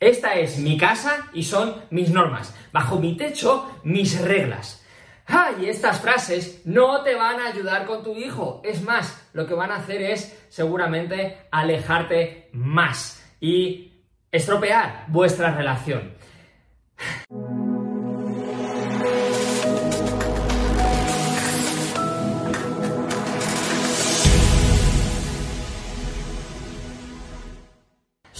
[0.00, 2.56] Esta es mi casa y son mis normas.
[2.72, 4.82] Bajo mi techo, mis reglas.
[5.26, 5.68] ¡Ay!
[5.68, 8.62] Estas frases no te van a ayudar con tu hijo.
[8.64, 13.92] Es más, lo que van a hacer es seguramente alejarte más y
[14.32, 16.14] estropear vuestra relación.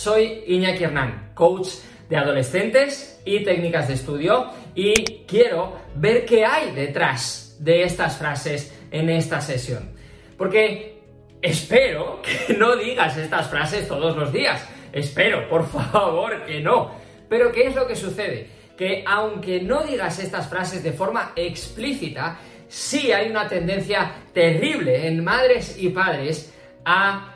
[0.00, 1.68] Soy Iñaki Hernán, coach
[2.08, 4.94] de adolescentes y técnicas de estudio y
[5.26, 9.90] quiero ver qué hay detrás de estas frases en esta sesión.
[10.38, 11.02] Porque
[11.42, 14.66] espero que no digas estas frases todos los días.
[14.90, 16.92] Espero, por favor, que no.
[17.28, 18.48] Pero ¿qué es lo que sucede?
[18.78, 25.22] Que aunque no digas estas frases de forma explícita, sí hay una tendencia terrible en
[25.22, 26.54] madres y padres
[26.86, 27.34] a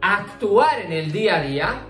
[0.00, 1.82] actuar en el día a día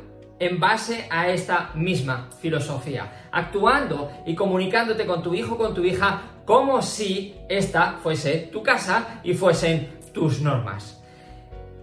[0.46, 6.22] en base a esta misma filosofía, actuando y comunicándote con tu hijo, con tu hija,
[6.44, 11.02] como si esta fuese tu casa y fuesen tus normas.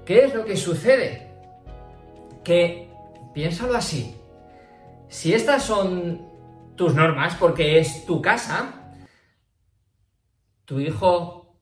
[0.05, 1.31] ¿Qué es lo que sucede?
[2.44, 2.89] Que,
[3.33, 4.16] piénsalo así,
[5.09, 6.30] si estas son
[6.75, 8.93] tus normas porque es tu casa,
[10.66, 11.58] ¿tu hijo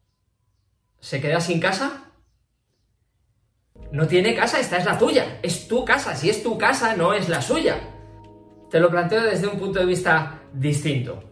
[1.00, 2.09] se queda sin casa?
[3.92, 5.40] No tiene casa, esta es la tuya.
[5.42, 6.16] Es tu casa.
[6.16, 7.80] Si es tu casa, no es la suya.
[8.70, 11.24] Te lo planteo desde un punto de vista distinto.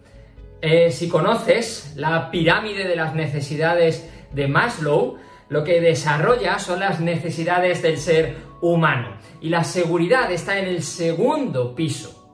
[0.61, 5.17] Eh, si conoces la pirámide de las necesidades de Maslow,
[5.49, 9.17] lo que desarrolla son las necesidades del ser humano.
[9.39, 12.27] Y la seguridad está en el segundo piso.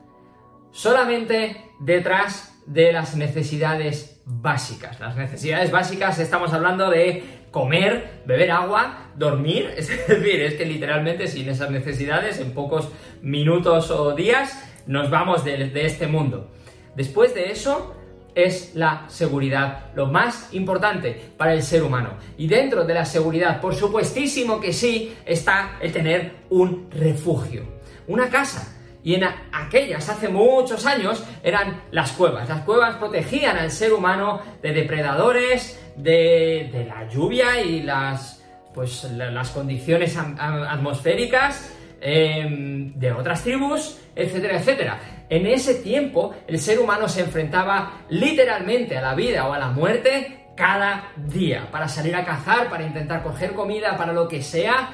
[0.71, 4.99] Solamente detrás de las necesidades básicas.
[4.99, 11.27] Las necesidades básicas estamos hablando de comer, beber agua, dormir, es decir, es que literalmente
[11.27, 12.89] sin esas necesidades, en pocos
[13.21, 16.51] minutos o días, nos vamos de, este mundo.
[16.95, 17.95] Después de eso,
[18.33, 22.15] es la seguridad, lo más importante para el ser humano.
[22.37, 27.63] Y dentro de la seguridad, por supuestísimo que sí, está el tener un refugio,
[28.07, 28.75] una casa.
[29.03, 32.47] Y en aquellas, hace muchos años, eran las cuevas.
[32.47, 38.43] Las cuevas protegían al ser humano de depredadores, de, la lluvia y las,
[38.73, 44.99] pues, las condiciones atmosféricas em, de otras tribus, etcétera, etcétera.
[45.29, 49.69] En ese tiempo el ser humano se enfrentaba literalmente a la vida o a la
[49.69, 54.91] muerte cada día, para salir a cazar, para intentar coger comida, para lo que sea,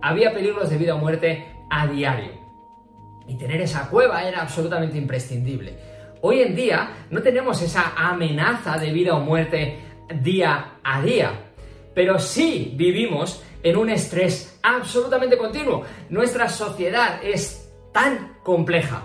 [0.00, 2.41] había peligros de vida o muerte a diario.
[3.26, 5.76] Y tener esa cueva era absolutamente imprescindible.
[6.20, 9.78] Hoy en día no tenemos esa amenaza de vida o muerte
[10.20, 11.52] día a día.
[11.94, 15.84] Pero sí vivimos en un estrés absolutamente continuo.
[16.10, 19.04] Nuestra sociedad es tan compleja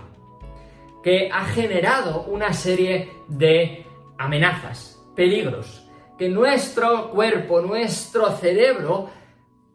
[1.04, 3.86] que ha generado una serie de
[4.18, 9.10] amenazas, peligros, que nuestro cuerpo, nuestro cerebro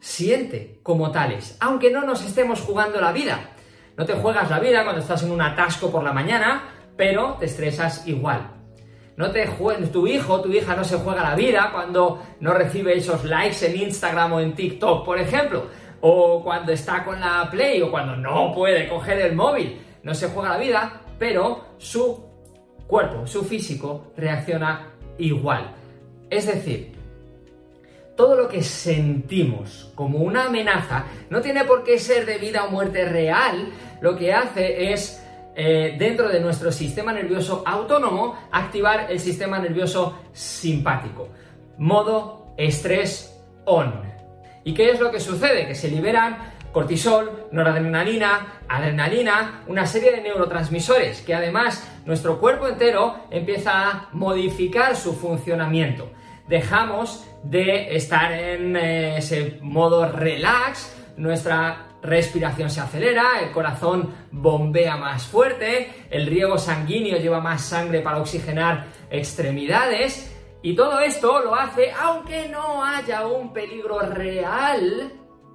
[0.01, 3.52] siente como tales, aunque no nos estemos jugando la vida.
[3.97, 6.63] No te juegas la vida cuando estás en un atasco por la mañana,
[6.97, 8.51] pero te estresas igual.
[9.17, 9.47] No te
[9.93, 13.77] tu hijo, tu hija no se juega la vida cuando no recibe esos likes en
[13.77, 15.67] Instagram o en TikTok, por ejemplo.
[16.01, 19.81] O cuando está con la Play o cuando no puede coger el móvil.
[20.03, 22.25] No se juega la vida, pero su
[22.87, 25.75] cuerpo, su físico reacciona igual.
[26.31, 26.97] Es decir,
[28.23, 32.71] todo lo que sentimos como una amenaza no tiene por qué ser de vida o
[32.71, 33.67] muerte real,
[34.01, 35.21] lo que hace es
[35.57, 41.31] eh, dentro de nuestro sistema nervioso autónomo activar el sistema nervioso simpático.
[41.79, 43.93] Modo estrés on.
[44.63, 45.67] ¿Y qué es lo que sucede?
[45.67, 53.17] Que se liberan cortisol, noradrenalina, adrenalina, una serie de neurotransmisores que además nuestro cuerpo entero
[53.33, 56.09] empieza a modificar su funcionamiento.
[56.49, 64.97] Dejamos de estar en eh, ese modo relax, nuestra respiración se acelera, el corazón bombea
[64.97, 71.55] más fuerte, el riego sanguíneo lleva más sangre para oxigenar extremidades y todo esto lo
[71.55, 75.13] hace aunque no haya un peligro real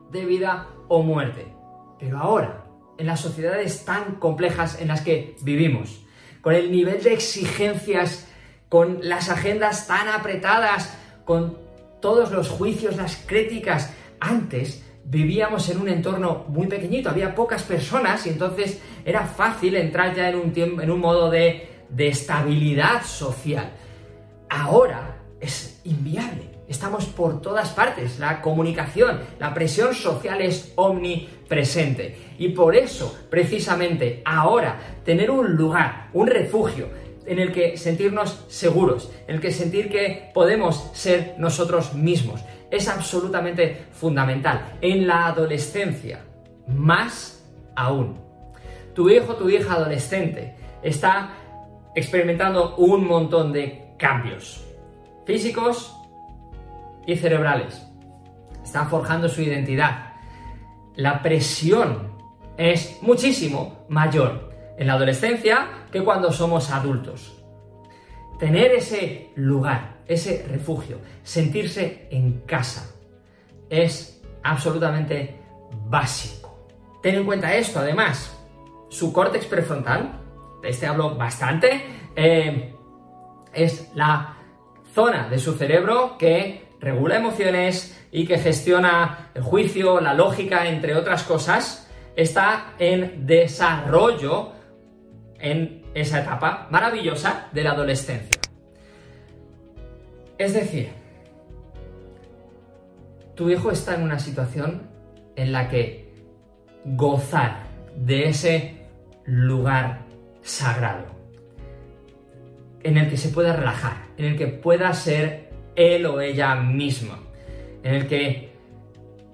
[0.09, 1.53] de vida o muerte.
[1.99, 2.65] Pero ahora,
[2.97, 6.05] en las sociedades tan complejas en las que vivimos,
[6.41, 8.26] con el nivel de exigencias,
[8.69, 11.57] con las agendas tan apretadas, con
[12.01, 18.25] todos los juicios, las críticas, antes vivíamos en un entorno muy pequeñito, había pocas personas
[18.25, 23.03] y entonces era fácil entrar ya en un, tiempo, en un modo de, de estabilidad
[23.03, 23.71] social.
[24.49, 26.57] Ahora es inviable.
[26.67, 28.19] Estamos por todas partes.
[28.19, 32.33] La comunicación, la presión social es omnipresente.
[32.37, 36.89] Y por eso, precisamente ahora, tener un lugar, un refugio
[37.27, 42.41] en el que sentirnos seguros, en el que sentir que podemos ser nosotros mismos,
[42.71, 44.77] es absolutamente fundamental.
[44.81, 46.21] En la adolescencia,
[46.67, 47.45] más
[47.75, 48.19] aún.
[48.93, 51.33] Tu hijo, tu hija adolescente está
[51.95, 54.63] experimentando un montón de cambios
[55.25, 55.93] físicos
[57.05, 57.85] y cerebrales.
[58.63, 60.13] Están forjando su identidad.
[60.95, 62.17] La presión
[62.57, 67.33] es muchísimo mayor en la adolescencia que cuando somos adultos.
[68.39, 72.93] Tener ese lugar, ese refugio, sentirse en casa,
[73.69, 75.39] es absolutamente
[75.89, 76.69] básico.
[77.01, 78.37] Ten en cuenta esto, además,
[78.89, 80.19] su córtex prefrontal,
[80.61, 81.83] de este hablo bastante,
[82.15, 82.73] eh,
[83.53, 84.37] es la
[84.93, 90.95] zona de su cerebro que regula emociones y que gestiona el juicio, la lógica, entre
[90.95, 94.56] otras cosas, está en desarrollo
[95.39, 98.41] en esa etapa maravillosa de la adolescencia.
[100.37, 100.89] Es decir,
[103.35, 104.89] tu hijo está en una situación
[105.35, 106.13] en la que
[106.85, 107.63] gozar
[107.95, 108.77] de ese
[109.25, 110.01] lugar
[110.41, 111.05] sagrado,
[112.83, 117.19] en el que se pueda relajar, en el que pueda ser él o ella misma,
[117.83, 118.53] en el que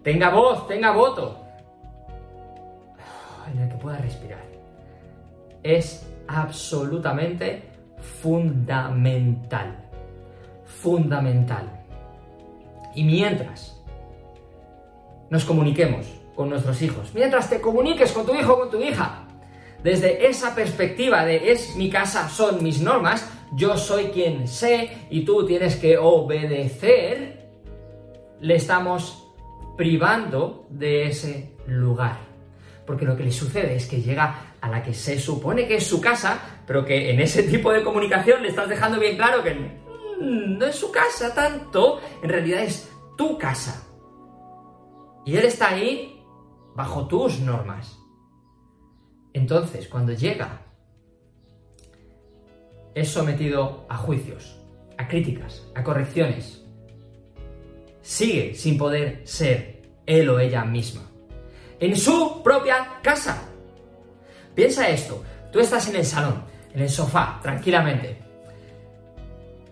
[0.04, 1.46] tenga voz, tenga voto,
[3.54, 4.53] en el que pueda respirar.
[5.64, 7.64] Es absolutamente
[8.22, 9.90] fundamental.
[10.66, 11.86] Fundamental.
[12.96, 13.82] Y mientras
[15.30, 16.06] nos comuniquemos
[16.36, 19.24] con nuestros hijos, mientras te comuniques con tu hijo o con tu hija,
[19.84, 25.26] desde esa perspectiva de es mi casa, son mis normas, yo soy quien sé y
[25.26, 27.50] tú tienes que obedecer,
[28.40, 29.28] le estamos
[29.78, 32.33] privando de ese lugar.
[32.86, 35.88] Porque lo que le sucede es que llega a la que se supone que es
[35.88, 39.54] su casa, pero que en ese tipo de comunicación le estás dejando bien claro que
[39.54, 43.88] mm, no es su casa tanto, en realidad es tu casa.
[45.26, 46.22] Y él está ahí
[46.76, 47.98] bajo tus normas.
[49.34, 50.62] Entonces, cuando llega,
[52.94, 54.60] es sometido a juicios,
[54.98, 56.64] a críticas, a correcciones.
[58.02, 61.13] Sigue sin poder ser él o ella misma.
[61.84, 63.44] En su propia casa.
[64.56, 65.22] Piensa esto,
[65.52, 66.42] tú estás en el salón,
[66.74, 68.20] en el sofá, tranquilamente.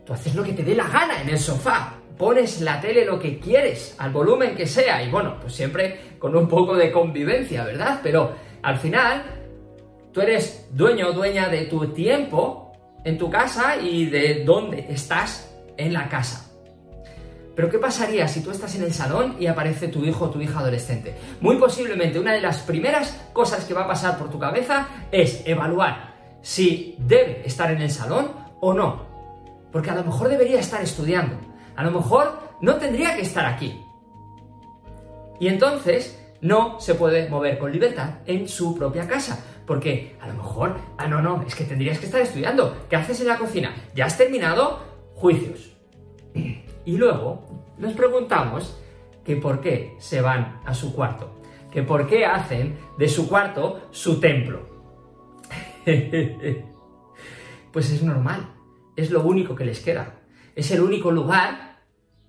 [0.05, 1.93] Tú haces lo que te dé la gana en el sofá.
[2.17, 6.35] Pones la tele lo que quieres, al volumen que sea, y bueno, pues siempre con
[6.35, 8.01] un poco de convivencia, ¿verdad?
[8.03, 9.23] Pero al final,
[10.11, 12.73] tú eres dueño o dueña de tu tiempo
[13.05, 16.50] en tu casa y de dónde estás en la casa.
[17.55, 20.41] Pero ¿qué pasaría si tú estás en el salón y aparece tu hijo o tu
[20.41, 21.15] hija adolescente?
[21.41, 25.43] Muy posiblemente una de las primeras cosas que va a pasar por tu cabeza es
[25.45, 26.11] evaluar
[26.41, 28.31] si debe estar en el salón
[28.61, 29.05] o no.
[29.71, 31.37] Porque a lo mejor debería estar estudiando.
[31.75, 33.79] A lo mejor no tendría que estar aquí.
[35.39, 39.43] Y entonces no se puede mover con libertad en su propia casa.
[39.65, 42.85] Porque a lo mejor, ah, no, no, es que tendrías que estar estudiando.
[42.89, 43.73] ¿Qué haces en la cocina?
[43.95, 44.79] ¿Ya has terminado?
[45.15, 45.71] Juicios.
[46.85, 48.77] Y luego nos preguntamos
[49.23, 51.41] que por qué se van a su cuarto.
[51.71, 54.69] Que por qué hacen de su cuarto su templo.
[57.71, 58.53] pues es normal,
[58.95, 60.19] es lo único que les queda.
[60.55, 61.79] Es el único lugar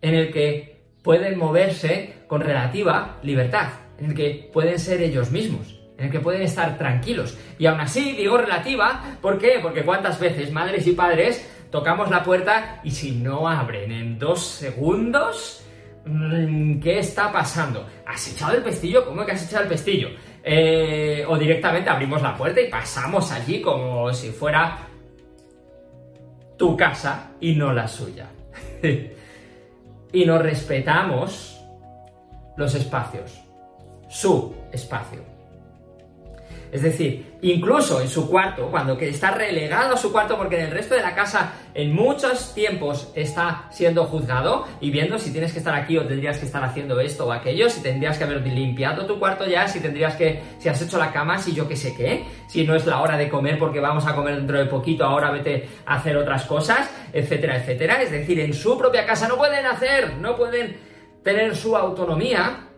[0.01, 5.81] en el que pueden moverse con relativa libertad, en el que pueden ser ellos mismos,
[5.99, 7.37] en el que pueden estar tranquilos.
[7.59, 9.59] Y aún así digo relativa, ¿por qué?
[9.61, 14.47] Porque cuántas veces madres y padres tocamos la puerta y si no abren en dos
[14.47, 15.65] segundos,
[16.05, 17.89] mm, ¿qué está pasando?
[18.07, 19.05] ¿Has echado el pestillo?
[19.07, 20.11] ¿Cómo que has echado el pestillo?
[20.45, 24.87] Eh, o directamente abrimos la puerta y pasamos allí como si fuera
[26.59, 28.29] tu casa y no la suya.
[30.13, 31.59] y nos respetamos
[32.59, 33.41] los espacios,
[34.11, 35.32] su espacio.
[36.73, 40.71] Es decir, incluso en su cuarto, cuando está relegado a su cuarto porque en el
[40.71, 45.59] resto de la casa en muchos tiempos está siendo juzgado y viendo si tienes que
[45.59, 49.05] estar aquí o tendrías que estar haciendo esto o aquello, si tendrías que haber limpiado
[49.05, 51.95] tu cuarto ya, si tendrías que, si has hecho la cama, si yo qué sé
[51.95, 55.05] qué, si no es la hora de comer porque vamos a comer dentro de poquito,
[55.05, 58.01] ahora vete a hacer otras cosas, etcétera, etcétera.
[58.01, 60.75] Es decir, en su propia casa no pueden hacer, no pueden
[61.23, 62.72] tener su autonomía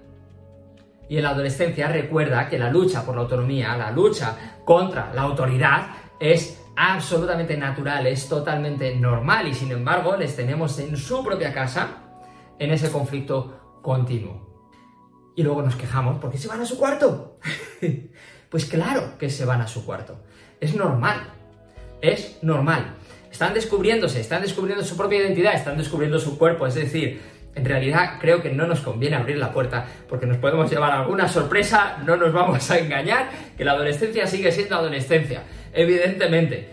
[1.09, 5.23] y en la adolescencia recuerda que la lucha por la autonomía, la lucha contra la
[5.23, 5.87] autoridad
[6.19, 12.05] es absolutamente natural, es totalmente normal y sin embargo les tenemos en su propia casa
[12.59, 14.45] en ese conflicto continuo.
[15.37, 17.39] Y luego nos quejamos porque se van a su cuarto.
[18.49, 20.21] pues claro que se van a su cuarto.
[20.61, 21.29] Es normal.
[22.01, 22.95] Es normal.
[23.31, 26.69] Están descubriéndose, están descubriendo su propia identidad, están descubriendo su cuerpo.
[26.69, 27.21] Es decir,
[27.55, 31.29] en realidad creo que no nos conviene abrir la puerta porque nos podemos llevar alguna
[31.29, 35.43] sorpresa, no nos vamos a engañar, que la adolescencia sigue siendo adolescencia,
[35.73, 36.69] evidentemente,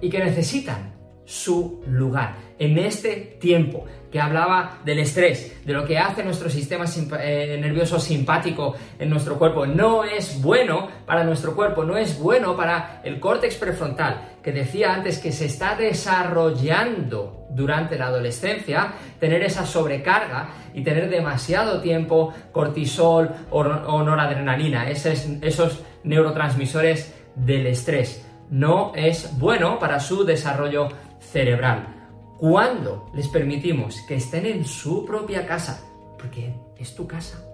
[0.00, 0.94] y que necesitan
[1.24, 6.84] su lugar en este tiempo que hablaba del estrés, de lo que hace nuestro sistema
[7.20, 9.66] eh, nervioso simpático en nuestro cuerpo.
[9.66, 14.92] No es bueno para nuestro cuerpo, no es bueno para el córtex prefrontal, que decía
[14.92, 22.34] antes que se está desarrollando durante la adolescencia, tener esa sobrecarga y tener demasiado tiempo
[22.52, 23.62] cortisol o,
[24.02, 28.26] noradrenalina, esos, esos neurotransmisores del estrés.
[28.50, 30.88] No es bueno para su desarrollo
[31.20, 31.99] cerebral
[32.40, 35.86] cuando les permitimos que estén en su propia casa,
[36.18, 37.44] porque es tu casa.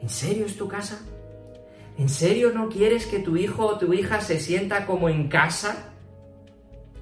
[0.00, 0.98] ¿En serio es tu casa?
[1.98, 5.92] ¿En serio no quieres que tu hijo o tu hija se sienta como en casa?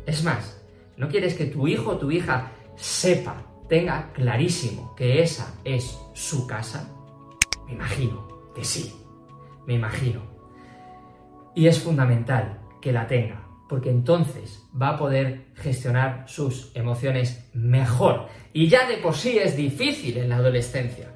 [0.05, 0.61] Es más,
[0.97, 6.49] ¿no quieres que tu hijo o tu hija sepa, tenga clarísimo que esa es su
[6.49, 6.91] casa?
[7.67, 8.93] Me imagino que sí,
[9.65, 10.23] me imagino.
[11.55, 13.42] Y es fundamental que la tenga,
[13.73, 18.27] porque entonces va a poder gestionar sus emociones mejor.
[18.53, 21.09] Y ya de por sí es difícil en la adolescencia.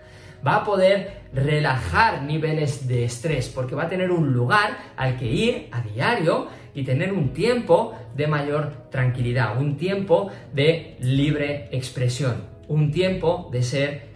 [0.45, 5.27] Va a poder relajar niveles de estrés, porque va a tener un lugar al que
[5.27, 12.37] ir a diario y tener un tiempo de mayor tranquilidad, un tiempo de libre expresión,
[12.69, 14.09] un tiempo de ser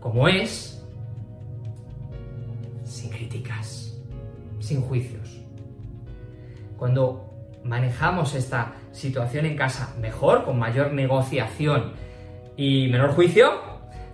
[0.00, 0.84] como es,
[2.82, 3.96] sin críticas,
[4.58, 5.40] sin juicios.
[6.76, 7.28] Cuando
[7.64, 11.92] manejamos esta situación en casa mejor, con mayor negociación
[12.56, 13.52] y menor juicio,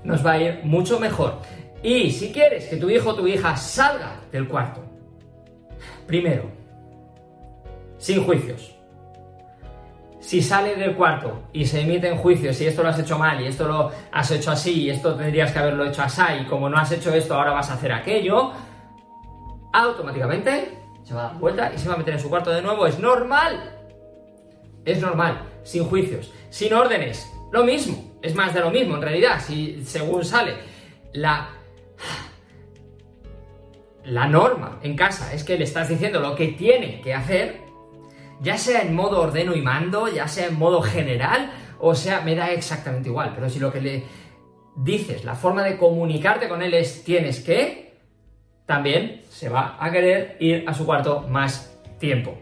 [0.05, 1.41] nos va a ir mucho mejor.
[1.83, 4.85] Y si quieres que tu hijo o tu hija salga del cuarto,
[6.07, 6.51] primero,
[7.99, 8.75] sin juicios.
[10.21, 13.47] Si sale del cuarto y se emiten juicios, si esto lo has hecho mal y
[13.47, 16.77] esto lo has hecho así y esto tendrías que haberlo hecho así y como no
[16.77, 18.53] has hecho esto ahora vas a hacer aquello,
[19.73, 20.78] automáticamente
[21.09, 22.87] se va a dar vuelta y se va a meter en su cuarto de nuevo.
[22.87, 23.79] Es normal.
[24.85, 25.41] Es normal.
[25.63, 27.27] Sin juicios, sin órdenes.
[27.51, 28.19] Lo mismo.
[28.21, 29.41] Es más de lo mismo en realidad.
[29.41, 30.55] Si según sale
[31.15, 31.49] la
[34.05, 37.61] la norma en casa es que le estás diciendo lo que tiene que hacer,
[38.41, 42.35] ya sea en modo ordeno y mando, ya sea en modo general, o sea, me
[42.35, 43.33] da exactamente igual.
[43.35, 44.05] Pero si lo que le
[44.77, 47.88] dices, la forma de comunicarte con él es tienes que,
[48.69, 52.37] también se va a querer ir a su cuarto más tiempo.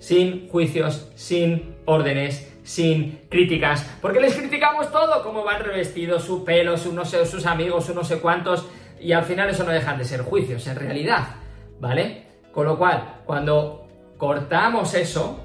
[0.00, 6.76] Sin juicios, sin órdenes, sin críticas, porque les criticamos todo, cómo van revestidos, su pelo,
[6.76, 8.66] su no sé, sus amigos, su no sé cuántos,
[9.00, 11.36] y al final eso no dejan de ser juicios en realidad,
[11.78, 12.24] ¿vale?
[12.52, 13.86] Con lo cual, cuando
[14.18, 15.38] cortamos eso,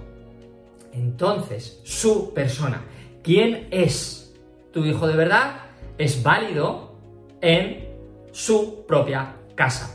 [0.94, 2.82] entonces su persona,
[3.22, 4.36] ¿quién es
[4.74, 5.58] tu hijo de verdad?
[6.00, 6.96] Es válido
[7.40, 7.88] en
[8.32, 9.94] su propia casa.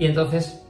[0.00, 0.60] Y entonces,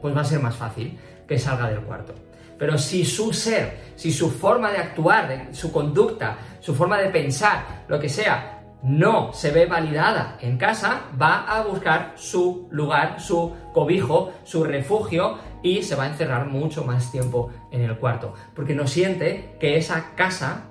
[0.00, 0.98] pues va a ser más fácil
[1.28, 2.14] que salga del cuarto.
[2.58, 7.84] Pero si su ser, si su forma de actuar, su conducta, su forma de pensar,
[7.88, 13.54] lo que sea, no se ve validada en casa, va a buscar su lugar, su
[13.74, 18.74] cobijo, su refugio y se va a encerrar mucho más tiempo en el cuarto, porque
[18.74, 20.64] no siente que esa casa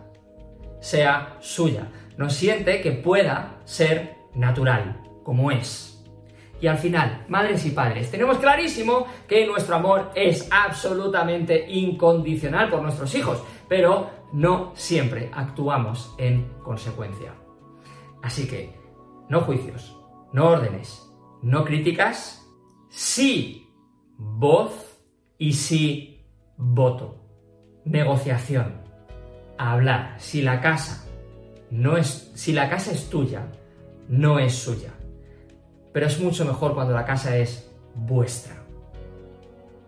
[0.82, 6.04] sea suya, no siente que pueda ser natural, como es.
[6.62, 12.82] Y al final, madres y padres, tenemos clarísimo que nuestro amor es absolutamente incondicional por
[12.82, 17.34] nuestros hijos, pero no siempre actuamos en consecuencia.
[18.22, 18.78] Así que,
[19.30, 19.96] no juicios,
[20.34, 21.10] no órdenes,
[21.42, 22.46] no críticas,
[22.90, 23.70] sí
[24.18, 25.02] voz
[25.38, 26.26] y sí
[26.58, 27.16] voto.
[27.86, 28.84] Negociación.
[29.58, 30.16] hablar.
[30.20, 31.06] Si la casa
[31.70, 33.52] no es, si la casa es tuya,
[34.10, 34.92] no es suya.
[35.94, 38.56] Pero es mucho mejor cuando la casa es vuestra.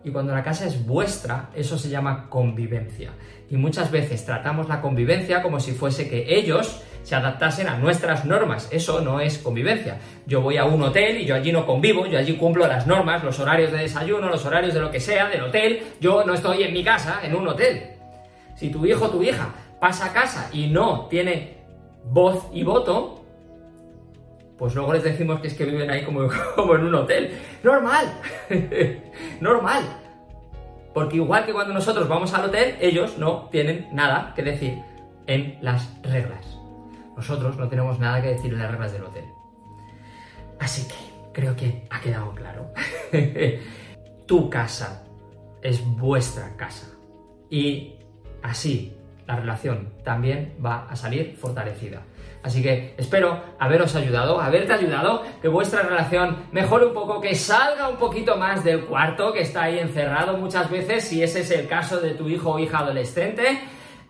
[0.04, 3.12] Y cuando la casa es vuestra, eso se llama convivencia.
[3.50, 8.24] Y muchas veces tratamos la convivencia como si fuese que ellos se adaptasen a nuestras
[8.24, 8.68] normas.
[8.72, 9.98] Eso no es convivencia.
[10.26, 13.22] Yo voy a un hotel y yo allí no convivo, yo allí cumplo las normas,
[13.22, 15.82] los horarios de desayuno, los horarios de lo que sea del hotel.
[16.00, 17.92] Yo no estoy en mi casa, en un hotel.
[18.56, 21.58] Si tu hijo o tu hija pasa a casa y no tiene
[22.04, 23.21] voz y voto,
[24.62, 26.20] pues luego les decimos que es que viven ahí como,
[26.54, 27.36] como en un hotel.
[27.64, 28.06] Normal,
[29.40, 29.82] normal.
[30.94, 34.78] Porque igual que cuando nosotros vamos al hotel, ellos no tienen nada que decir.
[35.26, 36.46] en las reglas.
[37.16, 39.24] Nosotros no tenemos nada que decir en las reglas del hotel.
[40.60, 40.94] Así que
[41.32, 42.72] creo que ha quedado claro.
[44.28, 45.02] tu casa
[45.60, 46.86] es vuestra casa.
[47.50, 47.94] Y
[48.44, 52.04] así la relación también va a salir fortalecida.
[52.42, 57.88] Así que espero haberos ayudado, haberte ayudado, que vuestra relación mejore un poco, que salga
[57.88, 61.68] un poquito más del cuarto, que está ahí encerrado muchas veces, si ese es el
[61.68, 63.60] caso de tu hijo o hija adolescente.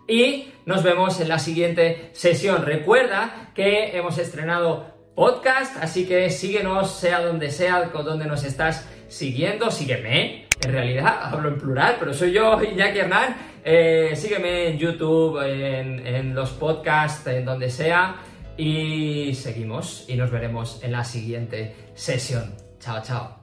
[0.09, 2.65] Y nos vemos en la siguiente sesión.
[2.65, 8.89] Recuerda que hemos estrenado podcast, así que síguenos, sea donde sea, con donde nos estás
[9.09, 14.79] siguiendo, sígueme, en realidad, hablo en plural, pero soy yo, Iñaki Hernán, eh, sígueme en
[14.79, 18.17] YouTube, en, en los podcasts, en donde sea,
[18.57, 22.55] y seguimos y nos veremos en la siguiente sesión.
[22.79, 23.42] Chao, chao.